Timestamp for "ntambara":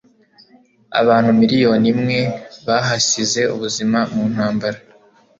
4.33-4.79